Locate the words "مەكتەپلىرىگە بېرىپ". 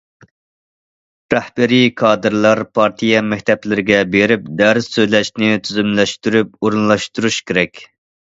3.33-4.49